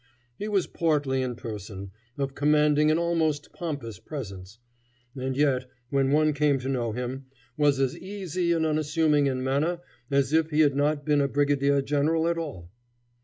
He 0.39 0.47
was 0.47 0.65
portly 0.65 1.21
in 1.21 1.35
person, 1.35 1.91
of 2.17 2.33
commanding 2.33 2.89
and 2.89 2.99
almost 2.99 3.53
pompous 3.53 3.99
presence, 3.99 4.57
and 5.15 5.37
yet, 5.37 5.67
when 5.91 6.09
one 6.09 6.33
came 6.33 6.57
to 6.61 6.69
know 6.69 6.91
him, 6.91 7.27
was 7.55 7.79
as 7.79 7.95
easy 7.95 8.51
and 8.51 8.65
unassuming 8.65 9.27
in 9.27 9.43
manner 9.43 9.79
as 10.09 10.33
if 10.33 10.49
he 10.49 10.61
had 10.61 10.75
not 10.75 11.05
been 11.05 11.21
a 11.21 11.27
brigadier 11.27 11.83
general 11.83 12.27
at 12.27 12.39
all. 12.39 12.71